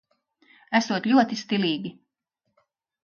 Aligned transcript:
Esot 0.79 1.09
ļoti 1.13 1.39
stilīgi. 1.43 1.93